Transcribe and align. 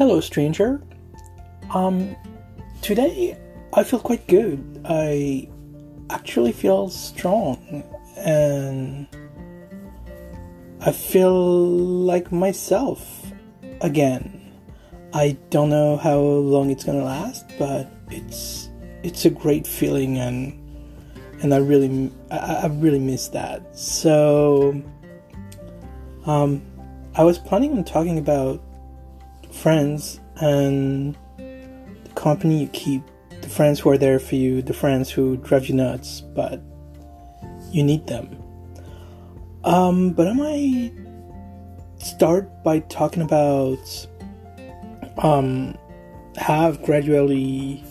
Hello, 0.00 0.18
stranger. 0.18 0.80
Um, 1.74 2.16
today 2.80 3.36
I 3.74 3.84
feel 3.84 3.98
quite 3.98 4.26
good. 4.28 4.80
I 4.86 5.46
actually 6.08 6.52
feel 6.52 6.88
strong 6.88 7.84
and 8.16 9.06
I 10.80 10.90
feel 10.90 11.34
like 11.34 12.32
myself 12.32 13.30
again. 13.82 14.54
I 15.12 15.36
don't 15.50 15.68
know 15.68 15.98
how 15.98 16.18
long 16.18 16.70
it's 16.70 16.84
gonna 16.84 17.04
last, 17.04 17.44
but 17.58 17.86
it's 18.10 18.70
it's 19.02 19.26
a 19.26 19.30
great 19.30 19.66
feeling 19.66 20.16
and 20.16 20.58
and 21.42 21.52
I 21.52 21.58
really 21.58 22.10
I, 22.30 22.36
I 22.62 22.66
really 22.68 23.00
miss 23.00 23.28
that. 23.28 23.76
So 23.76 24.82
um, 26.24 26.62
I 27.16 27.22
was 27.22 27.36
planning 27.36 27.76
on 27.76 27.84
talking 27.84 28.16
about 28.16 28.62
friends 29.52 30.20
and 30.36 31.16
the 31.36 32.10
company 32.14 32.60
you 32.62 32.68
keep, 32.68 33.02
the 33.42 33.48
friends 33.48 33.80
who 33.80 33.90
are 33.90 33.98
there 33.98 34.18
for 34.18 34.36
you, 34.36 34.62
the 34.62 34.72
friends 34.72 35.10
who 35.10 35.36
drive 35.38 35.66
you 35.66 35.74
nuts, 35.74 36.20
but 36.20 36.60
you 37.70 37.82
need 37.82 38.06
them. 38.06 38.36
Um, 39.64 40.10
but 40.10 40.26
I 40.26 40.32
might 40.32 40.92
start 41.98 42.62
by 42.64 42.80
talking 42.80 43.22
about 43.22 44.06
um, 45.18 45.76
have 46.36 46.82
gradually 46.82 47.84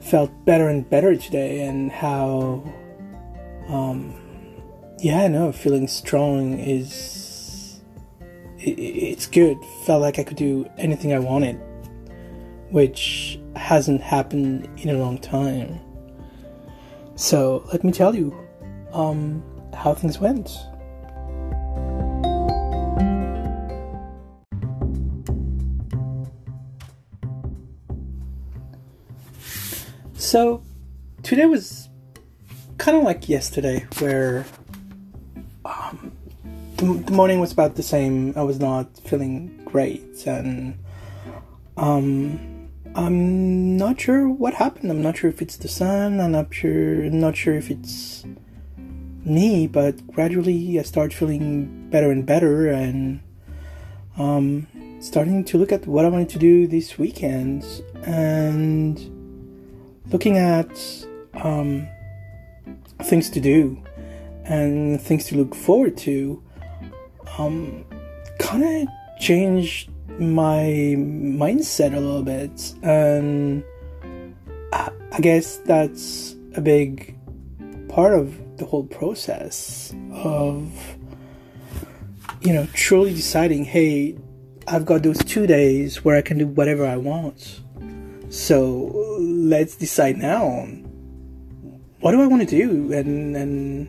felt 0.00 0.30
better 0.44 0.68
and 0.68 0.88
better 0.88 1.16
today, 1.16 1.62
and 1.62 1.90
how 1.90 2.62
um, 3.68 4.14
yeah, 4.98 5.26
no, 5.28 5.52
feeling 5.52 5.88
strong 5.88 6.58
is 6.58 7.29
it's 8.62 9.26
good. 9.26 9.58
Felt 9.84 10.02
like 10.02 10.18
I 10.18 10.24
could 10.24 10.36
do 10.36 10.68
anything 10.78 11.12
I 11.12 11.18
wanted, 11.18 11.56
which 12.70 13.40
hasn't 13.56 14.02
happened 14.02 14.68
in 14.78 14.90
a 14.90 14.98
long 14.98 15.18
time. 15.18 15.80
So 17.16 17.64
let 17.72 17.84
me 17.84 17.92
tell 17.92 18.14
you 18.14 18.34
um, 18.92 19.42
how 19.74 19.94
things 19.94 20.18
went. 20.18 20.50
So 30.14 30.62
today 31.22 31.46
was 31.46 31.88
kind 32.78 32.96
of 32.96 33.02
like 33.02 33.28
yesterday, 33.28 33.86
where 33.98 34.44
the, 36.80 36.94
the, 36.94 37.12
morning 37.12 37.40
was 37.40 37.52
about 37.52 37.76
the 37.76 37.82
same. 37.82 38.32
I 38.36 38.42
was 38.42 38.58
not 38.58 38.96
feeling 39.04 39.60
great, 39.64 40.26
and 40.26 40.78
um, 41.76 42.68
I'm 42.94 43.76
not 43.76 44.00
sure 44.00 44.28
what 44.28 44.54
happened. 44.54 44.90
I'm 44.90 45.02
not 45.02 45.18
sure 45.18 45.28
if 45.28 45.42
it's 45.42 45.56
the 45.56 45.68
sun. 45.68 46.20
I'm 46.20 46.32
not 46.32 46.52
sure. 46.54 46.94
Not 47.10 47.36
sure 47.36 47.54
if 47.54 47.70
it's 47.70 48.24
me. 49.24 49.66
But 49.66 50.06
gradually, 50.06 50.78
I 50.78 50.82
start 50.82 51.12
feeling 51.12 51.90
better 51.90 52.10
and 52.10 52.24
better, 52.24 52.68
and 52.68 53.20
um, 54.16 54.66
starting 55.00 55.44
to 55.44 55.58
look 55.58 55.72
at 55.72 55.86
what 55.86 56.06
I 56.06 56.08
wanted 56.08 56.30
to 56.30 56.38
do 56.38 56.66
this 56.66 56.98
weekend, 56.98 57.62
and 58.04 58.98
looking 60.10 60.38
at 60.38 60.72
um, 61.34 61.86
things 63.02 63.28
to 63.30 63.40
do 63.40 63.82
and 64.44 65.00
things 65.00 65.26
to 65.26 65.36
look 65.36 65.54
forward 65.54 65.96
to 65.96 66.42
um, 67.38 67.84
kind 68.38 68.62
of 68.64 68.88
changed 69.20 69.90
my 70.18 70.94
mindset 70.96 71.94
a 71.94 72.00
little 72.00 72.22
bit 72.22 72.74
and 72.82 73.64
I, 74.72 74.90
I 75.12 75.20
guess 75.20 75.58
that's 75.58 76.36
a 76.54 76.60
big 76.60 77.16
part 77.88 78.14
of 78.14 78.34
the 78.58 78.64
whole 78.66 78.84
process 78.84 79.94
of 80.12 80.70
you 82.42 82.52
know 82.52 82.66
truly 82.74 83.14
deciding 83.14 83.64
hey 83.64 84.16
i've 84.68 84.84
got 84.84 85.02
those 85.02 85.18
two 85.18 85.46
days 85.46 86.04
where 86.04 86.16
i 86.16 86.22
can 86.22 86.38
do 86.38 86.46
whatever 86.46 86.86
i 86.86 86.96
want. 86.96 87.60
So 88.30 89.16
let's 89.18 89.74
decide 89.74 90.18
now 90.18 90.68
what 92.00 92.12
do 92.12 92.22
i 92.22 92.26
want 92.26 92.48
to 92.48 92.56
do? 92.56 92.92
And 92.92 93.36
and 93.36 93.88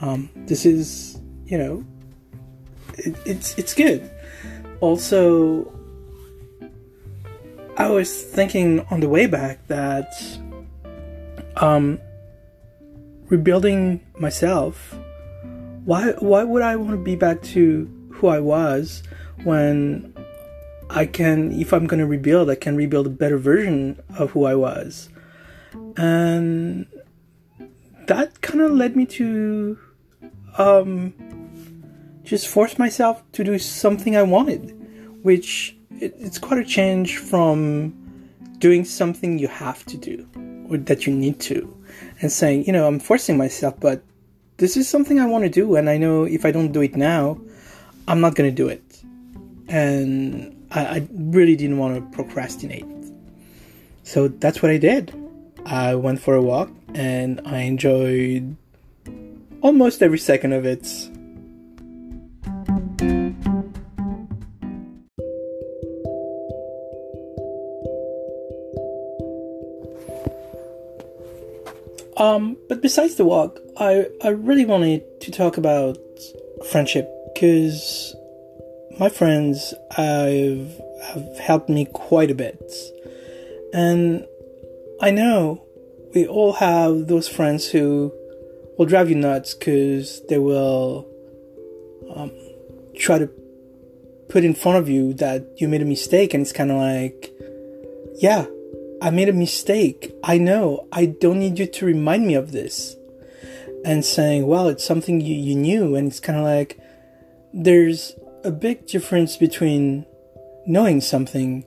um, 0.00 0.30
this 0.46 0.66
is, 0.66 1.20
you 1.44 1.58
know, 1.58 1.84
it, 2.98 3.16
it's 3.24 3.58
it's 3.58 3.74
good. 3.74 4.10
Also, 4.80 5.72
I 7.76 7.90
was 7.90 8.22
thinking 8.22 8.80
on 8.90 9.00
the 9.00 9.08
way 9.08 9.26
back 9.26 9.66
that 9.68 10.12
um, 11.56 12.00
rebuilding 13.28 14.00
myself. 14.18 14.96
Why 15.84 16.12
why 16.18 16.44
would 16.44 16.62
I 16.62 16.76
want 16.76 16.92
to 16.92 16.96
be 16.96 17.16
back 17.16 17.42
to 17.54 17.90
who 18.12 18.28
I 18.28 18.40
was 18.40 19.02
when 19.42 20.14
I 20.90 21.06
can, 21.06 21.52
if 21.52 21.72
I'm 21.72 21.86
to 21.88 22.06
rebuild, 22.06 22.50
I 22.50 22.54
can 22.54 22.76
rebuild 22.76 23.06
a 23.06 23.10
better 23.10 23.38
version 23.38 24.00
of 24.18 24.30
who 24.30 24.44
I 24.44 24.54
was, 24.54 25.08
and 25.96 26.86
that 28.06 28.40
kind 28.40 28.60
of 28.60 28.72
led 28.72 28.96
me 28.96 29.06
to 29.06 29.78
um, 30.58 31.14
just 32.24 32.48
force 32.48 32.78
myself 32.78 33.22
to 33.32 33.44
do 33.44 33.58
something 33.58 34.16
I 34.16 34.22
wanted, 34.22 34.76
which 35.22 35.76
it, 36.00 36.14
it's 36.18 36.38
quite 36.38 36.58
a 36.58 36.64
change 36.64 37.18
from 37.18 37.94
doing 38.58 38.84
something 38.84 39.38
you 39.38 39.48
have 39.48 39.84
to 39.86 39.96
do 39.96 40.26
or 40.68 40.78
that 40.78 41.06
you 41.06 41.14
need 41.14 41.38
to, 41.40 41.76
and 42.20 42.32
saying, 42.32 42.64
you 42.64 42.72
know, 42.72 42.86
I'm 42.86 42.98
forcing 42.98 43.36
myself, 43.36 43.78
but 43.78 44.02
this 44.56 44.76
is 44.76 44.88
something 44.88 45.20
I 45.20 45.26
want 45.26 45.44
to 45.44 45.50
do, 45.50 45.76
and 45.76 45.90
I 45.90 45.98
know 45.98 46.24
if 46.24 46.46
I 46.46 46.50
don't 46.50 46.72
do 46.72 46.80
it 46.80 46.96
now, 46.96 47.38
I'm 48.08 48.20
not 48.20 48.34
going 48.34 48.48
to 48.48 48.54
do 48.54 48.68
it. 48.68 48.82
And 49.68 50.66
I, 50.70 50.80
I 50.86 51.08
really 51.12 51.56
didn't 51.56 51.78
want 51.78 51.96
to 51.96 52.16
procrastinate. 52.16 52.86
So 54.04 54.28
that's 54.28 54.62
what 54.62 54.70
I 54.70 54.78
did. 54.78 55.12
I 55.66 55.94
went 55.94 56.20
for 56.20 56.34
a 56.34 56.42
walk 56.42 56.70
and 56.94 57.40
I 57.46 57.60
enjoyed 57.60 58.56
almost 59.62 60.02
every 60.02 60.18
second 60.18 60.52
of 60.52 60.66
it. 60.66 60.86
Um, 72.24 72.56
but 72.70 72.80
besides 72.80 73.16
the 73.16 73.24
walk, 73.26 73.60
I, 73.76 74.06
I 74.22 74.28
really 74.28 74.64
wanted 74.64 75.02
to 75.20 75.30
talk 75.30 75.58
about 75.58 75.98
friendship 76.70 77.06
because 77.34 78.16
my 78.98 79.10
friends 79.10 79.74
have, 79.90 80.80
have 81.04 81.38
helped 81.38 81.68
me 81.68 81.84
quite 81.84 82.30
a 82.30 82.34
bit. 82.34 82.62
And 83.74 84.24
I 85.02 85.10
know 85.10 85.66
we 86.14 86.26
all 86.26 86.54
have 86.54 87.08
those 87.08 87.28
friends 87.28 87.68
who 87.68 88.10
will 88.78 88.86
drive 88.86 89.10
you 89.10 89.16
nuts 89.16 89.52
because 89.52 90.22
they 90.28 90.38
will 90.38 91.06
um, 92.14 92.30
try 92.96 93.18
to 93.18 93.28
put 94.30 94.44
in 94.44 94.54
front 94.54 94.78
of 94.78 94.88
you 94.88 95.12
that 95.14 95.44
you 95.58 95.68
made 95.68 95.82
a 95.82 95.84
mistake, 95.84 96.32
and 96.32 96.40
it's 96.40 96.52
kind 96.52 96.70
of 96.70 96.78
like, 96.78 97.34
yeah, 98.14 98.46
I 99.02 99.10
made 99.10 99.28
a 99.28 99.32
mistake. 99.32 100.12
I 100.22 100.38
know. 100.38 100.88
I 100.92 101.06
don't 101.06 101.38
need 101.38 101.58
you 101.58 101.66
to 101.66 101.86
remind 101.86 102.26
me 102.26 102.34
of 102.34 102.52
this. 102.52 102.96
And 103.84 104.02
saying, 104.02 104.46
well, 104.46 104.68
it's 104.68 104.82
something 104.82 105.20
you, 105.20 105.34
you 105.34 105.54
knew, 105.54 105.94
and 105.94 106.08
it's 106.08 106.20
kind 106.20 106.38
of 106.38 106.44
like, 106.44 106.78
there's 107.52 108.14
a 108.42 108.50
big 108.50 108.86
difference 108.86 109.36
between 109.36 110.06
knowing 110.66 111.02
something 111.02 111.66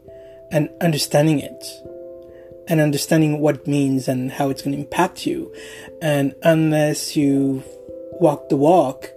and 0.52 0.70
understanding 0.82 1.40
it 1.40 1.64
and 2.68 2.82
understanding 2.82 3.40
what 3.40 3.56
it 3.56 3.68
means 3.68 4.08
and 4.08 4.32
how 4.32 4.50
it's 4.50 4.64
going 4.64 4.76
to 4.76 4.82
impact 4.82 5.28
you. 5.28 5.54
And 6.02 6.34
unless 6.42 7.16
you 7.16 7.64
walk 8.20 8.50
the 8.50 8.58
walk, 8.58 9.12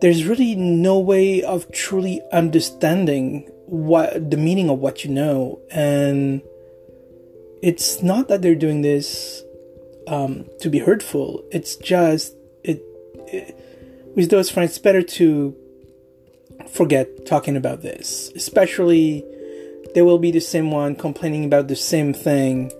there's 0.00 0.24
really 0.24 0.54
no 0.54 1.00
way 1.00 1.42
of 1.42 1.70
truly 1.72 2.22
understanding 2.32 3.50
what 3.66 4.30
the 4.30 4.36
meaning 4.36 4.70
of 4.70 4.78
what 4.78 5.04
you 5.04 5.10
know. 5.10 5.60
And 5.70 6.42
it's 7.62 8.02
not 8.02 8.28
that 8.28 8.42
they're 8.42 8.54
doing 8.54 8.82
this 8.82 9.42
um, 10.06 10.46
to 10.60 10.70
be 10.70 10.78
hurtful. 10.78 11.44
It's 11.50 11.76
just 11.76 12.34
it, 12.64 12.82
it 13.26 14.12
with 14.14 14.30
those 14.30 14.50
friends. 14.50 14.70
It's 14.70 14.78
better 14.78 15.02
to 15.02 15.56
forget 16.68 17.26
talking 17.26 17.56
about 17.56 17.82
this, 17.82 18.30
especially 18.34 19.24
they 19.94 20.02
will 20.02 20.18
be 20.18 20.30
the 20.30 20.40
same 20.40 20.70
one 20.70 20.94
complaining 20.94 21.44
about 21.44 21.68
the 21.68 21.76
same 21.76 22.12
thing 22.12 22.70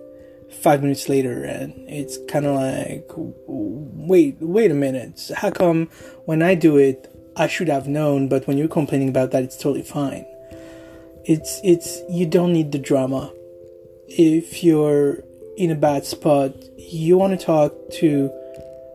five 0.61 0.81
minutes 0.81 1.07
later 1.07 1.43
and 1.43 1.73
it's 1.87 2.17
kind 2.27 2.43
of 2.43 2.55
like 2.55 3.07
wait 3.47 4.35
wait 4.39 4.71
a 4.71 4.73
minute 4.73 5.29
how 5.37 5.51
come 5.51 5.87
when 6.25 6.41
i 6.41 6.55
do 6.55 6.75
it 6.75 7.07
i 7.37 7.45
should 7.45 7.67
have 7.69 7.87
known 7.87 8.27
but 8.27 8.47
when 8.47 8.57
you're 8.57 8.67
complaining 8.67 9.07
about 9.07 9.29
that 9.29 9.43
it's 9.43 9.55
totally 9.55 9.83
fine 9.83 10.25
it's 11.29 11.61
it's 11.63 12.01
you 12.09 12.25
don't 12.25 12.53
need 12.53 12.71
the 12.71 12.79
drama. 12.79 13.31
If 14.11 14.63
you're 14.63 15.23
in 15.55 15.71
a 15.71 15.75
bad 15.75 16.05
spot, 16.05 16.53
you 16.77 17.17
want 17.17 17.39
to 17.39 17.45
talk 17.45 17.73
to 17.99 18.31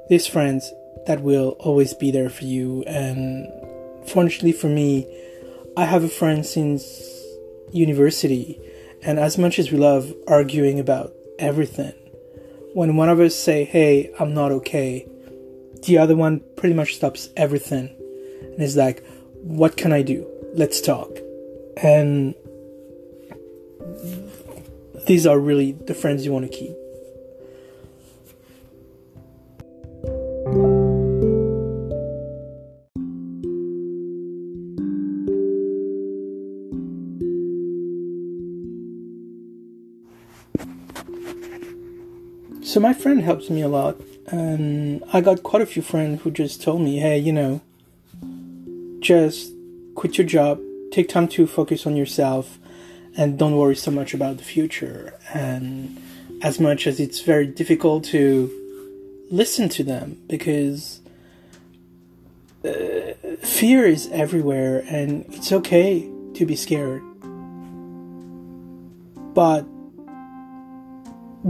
these 0.08 0.26
friends 0.26 0.72
that 1.06 1.22
will 1.22 1.56
always 1.60 1.94
be 1.94 2.10
there 2.10 2.28
for 2.28 2.44
you. 2.44 2.82
And 2.86 3.48
fortunately 4.08 4.52
for 4.52 4.68
me, 4.68 5.06
I 5.76 5.84
have 5.84 6.04
a 6.04 6.08
friend 6.08 6.44
since 6.44 7.22
university, 7.72 8.60
and 9.02 9.18
as 9.18 9.38
much 9.38 9.58
as 9.58 9.70
we 9.70 9.78
love 9.78 10.12
arguing 10.26 10.80
about 10.80 11.12
everything, 11.38 11.92
when 12.72 12.96
one 12.96 13.08
of 13.08 13.20
us 13.20 13.34
say, 13.34 13.64
"Hey, 13.64 14.10
I'm 14.18 14.34
not 14.34 14.52
okay," 14.52 15.06
the 15.86 15.98
other 15.98 16.16
one 16.16 16.40
pretty 16.56 16.74
much 16.74 16.96
stops 16.96 17.28
everything 17.36 17.90
and 18.42 18.60
is 18.60 18.76
like, 18.76 19.02
"What 19.42 19.76
can 19.76 19.92
I 19.92 20.02
do? 20.02 20.26
Let's 20.54 20.80
talk." 20.80 21.18
And 21.76 22.34
these 25.06 25.26
are 25.26 25.38
really 25.38 25.72
the 25.72 25.94
friends 25.94 26.24
you 26.24 26.32
want 26.32 26.50
to 26.50 26.56
keep. 26.56 26.74
So 42.62 42.80
my 42.80 42.92
friend 42.92 43.22
helps 43.22 43.50
me 43.50 43.62
a 43.62 43.68
lot, 43.68 44.00
and 44.26 45.04
I 45.12 45.20
got 45.20 45.44
quite 45.44 45.62
a 45.62 45.66
few 45.66 45.80
friends 45.80 46.22
who 46.22 46.30
just 46.32 46.60
told 46.60 46.80
me, 46.80 46.96
"Hey, 46.96 47.18
you 47.18 47.32
know, 47.32 47.60
just 48.98 49.52
quit 49.94 50.18
your 50.18 50.26
job, 50.26 50.58
take 50.90 51.08
time 51.08 51.28
to 51.28 51.46
focus 51.46 51.86
on 51.86 51.94
yourself, 51.94 52.58
and 53.16 53.38
don't 53.38 53.56
worry 53.56 53.76
so 53.76 53.90
much 53.90 54.14
about 54.14 54.38
the 54.38 54.44
future." 54.44 55.14
And 55.32 56.00
as 56.42 56.60
much 56.60 56.86
as 56.86 57.00
it's 57.00 57.20
very 57.20 57.46
difficult 57.46 58.04
to 58.04 58.50
listen 59.30 59.68
to 59.70 59.82
them 59.82 60.18
because 60.28 61.00
uh, 62.64 63.14
fear 63.42 63.84
is 63.86 64.08
everywhere, 64.12 64.84
and 64.88 65.24
it's 65.28 65.52
okay 65.52 66.08
to 66.34 66.46
be 66.46 66.56
scared, 66.56 67.02
but 69.34 69.66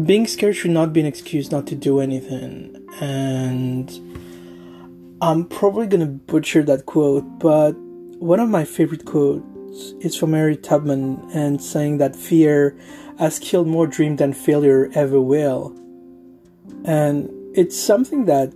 being 0.06 0.26
scared 0.26 0.56
should 0.56 0.72
not 0.72 0.92
be 0.92 1.00
an 1.00 1.06
excuse 1.06 1.50
not 1.52 1.66
to 1.68 1.74
do 1.74 2.00
anything. 2.00 2.84
And 3.00 3.90
I'm 5.22 5.44
probably 5.44 5.86
gonna 5.86 6.06
butcher 6.06 6.62
that 6.64 6.86
quote, 6.86 7.24
but 7.38 7.72
one 8.18 8.40
of 8.40 8.48
my 8.48 8.64
favorite 8.64 9.04
quotes 9.04 9.44
is 10.00 10.16
from 10.16 10.32
Mary 10.32 10.56
Tubman 10.56 11.28
and 11.32 11.62
saying 11.62 11.98
that 11.98 12.16
fear 12.16 12.78
has 13.18 13.38
killed 13.38 13.66
more 13.66 13.86
dream 13.86 14.16
than 14.16 14.32
failure 14.32 14.90
ever 14.94 15.20
will. 15.20 15.74
And 16.84 17.30
it's 17.56 17.78
something 17.78 18.24
that 18.26 18.52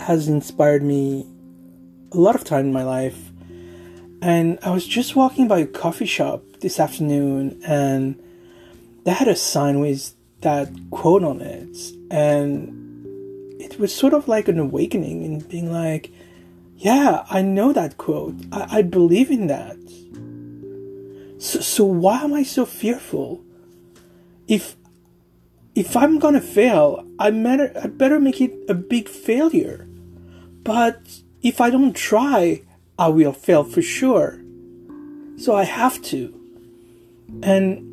has 0.00 0.28
inspired 0.28 0.82
me 0.82 1.26
a 2.12 2.18
lot 2.18 2.34
of 2.34 2.44
time 2.44 2.66
in 2.66 2.72
my 2.72 2.84
life. 2.84 3.30
And 4.22 4.58
I 4.62 4.70
was 4.70 4.86
just 4.86 5.16
walking 5.16 5.48
by 5.48 5.60
a 5.60 5.66
coffee 5.66 6.06
shop 6.06 6.42
this 6.60 6.80
afternoon 6.80 7.60
and 7.66 8.20
they 9.04 9.12
had 9.12 9.28
a 9.28 9.36
sign 9.36 9.80
with 9.80 10.14
that 10.40 10.68
quote 10.90 11.24
on 11.24 11.40
it 11.40 11.76
and 12.10 12.68
it 13.60 13.78
was 13.78 13.94
sort 13.94 14.12
of 14.12 14.28
like 14.28 14.48
an 14.48 14.58
awakening 14.58 15.24
and 15.24 15.48
being 15.48 15.72
like 15.72 16.10
yeah 16.76 17.24
i 17.30 17.40
know 17.40 17.72
that 17.72 17.96
quote 17.96 18.34
i, 18.52 18.78
I 18.78 18.82
believe 18.82 19.30
in 19.30 19.46
that 19.46 19.76
so, 21.44 21.60
so 21.60 21.84
why 21.84 22.20
am 22.22 22.32
i 22.32 22.42
so 22.42 22.64
fearful 22.64 23.42
if 24.48 24.76
if 25.74 25.96
i'm 25.96 26.18
gonna 26.18 26.40
fail 26.40 27.04
i 27.18 27.30
better 27.30 27.72
i 27.82 27.86
better 27.86 28.18
make 28.18 28.40
it 28.40 28.52
a 28.68 28.74
big 28.74 29.08
failure 29.08 29.86
but 30.62 31.00
if 31.42 31.60
i 31.60 31.70
don't 31.70 31.94
try 31.94 32.62
i 32.98 33.08
will 33.08 33.32
fail 33.32 33.64
for 33.64 33.82
sure 33.82 34.40
so 35.36 35.54
i 35.54 35.64
have 35.64 36.00
to 36.02 36.40
and 37.42 37.90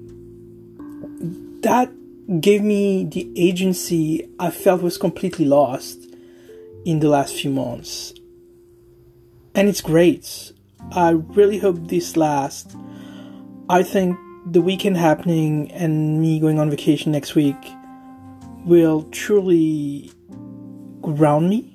that 1.63 1.92
gave 2.39 2.62
me 2.62 3.03
the 3.03 3.31
agency 3.36 4.30
I 4.39 4.51
felt 4.51 4.81
was 4.81 4.98
completely 4.98 5.45
lost 5.45 6.00
in 6.86 7.00
the 7.00 7.09
last 7.09 7.36
few 7.36 7.51
months. 7.51 8.13
And 9.53 9.68
it's 9.68 9.81
great. 9.81 10.53
I 10.92 11.09
really 11.12 11.59
hope 11.59 11.88
this 11.88 12.15
lasts. 12.15 12.75
I 13.72 13.84
think 13.84 14.18
the 14.46 14.62
weekend 14.62 14.98
happening 14.98 15.72
and 15.72 16.22
me 16.22 16.42
going 16.42 16.60
on 16.60 16.70
vacation 16.70 17.14
next 17.14 17.36
week 17.36 17.56
will 18.66 19.04
truly 19.12 20.12
ground 21.00 21.50
me 21.50 21.74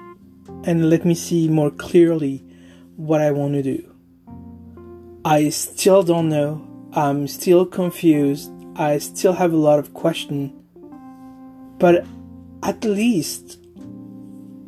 and 0.65 0.91
let 0.91 1.07
me 1.07 1.15
see 1.15 1.49
more 1.49 1.71
clearly 1.71 2.45
what 2.97 3.23
I 3.23 3.31
want 3.31 3.55
to 3.55 3.63
do. 3.63 3.95
I 5.25 5.49
still 5.49 6.03
don't 6.03 6.29
know. 6.29 6.63
I'm 6.93 7.27
still 7.29 7.65
confused 7.65 8.53
I 8.79 8.99
still 8.99 9.33
have 9.33 9.55
a 9.55 9.57
lot 9.57 9.79
of 9.79 9.95
questions, 9.95 10.53
but 11.79 12.05
at 12.63 12.85
least 12.85 13.59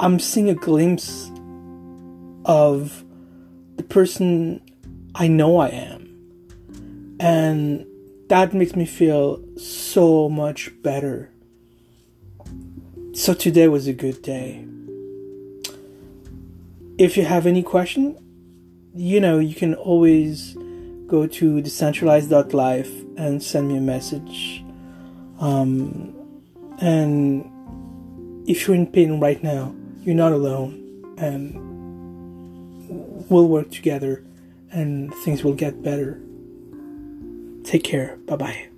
I'm 0.01 0.19
seeing 0.19 0.49
a 0.49 0.55
glimpse 0.55 1.31
of 2.47 3.05
the 3.77 3.83
person 3.83 4.63
I 5.15 5.29
know 5.29 5.59
I 5.59 5.69
am. 5.69 6.08
And 7.21 7.87
that 8.29 8.53
makes 8.53 8.77
me 8.77 8.85
feel 8.85 9.43
so 9.59 10.29
much 10.29 10.71
better. 10.83 11.31
So 13.15 13.35
today 13.35 13.69
was 13.69 13.87
a 13.87 13.93
good 13.93 14.23
day. 14.23 14.65
If 16.99 17.17
you 17.17 17.25
have 17.25 17.47
any 17.47 17.63
question, 17.63 18.17
you 18.95 19.21
know, 19.21 19.39
you 19.39 19.55
can 19.55 19.75
always 19.75 20.57
go 21.07 21.27
to 21.27 21.63
decentralized.life 21.63 22.91
and 23.17 23.43
send 23.43 23.69
me 23.69 23.79
a 23.79 23.81
message. 23.81 24.63
Um, 25.41 26.15
and 26.81 27.51
if 28.49 28.67
you're 28.67 28.77
in 28.77 28.87
pain 28.87 29.21
right 29.21 29.43
now, 29.43 29.75
you're 30.01 30.15
not 30.15 30.33
alone, 30.33 31.15
and 31.19 31.69
we'll 33.31 33.49
work 33.49 33.71
together 33.71 34.25
and 34.71 35.13
things 35.25 35.45
will 35.45 35.55
get 35.55 35.83
better. 35.83 36.21
Take 37.69 37.85
care. 37.85 38.17
Bye 38.27 38.37
bye. 38.37 38.78